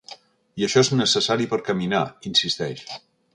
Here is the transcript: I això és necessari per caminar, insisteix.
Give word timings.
I 0.61 0.63
això 0.67 0.81
és 0.85 0.89
necessari 1.01 1.47
per 1.51 1.61
caminar, 1.67 2.01
insisteix. 2.31 2.85